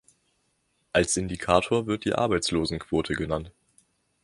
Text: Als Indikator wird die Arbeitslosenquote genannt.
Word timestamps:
Als 0.93 1.15
Indikator 1.15 1.85
wird 1.85 2.05
die 2.05 2.15
Arbeitslosenquote 2.15 3.13
genannt. 3.13 3.51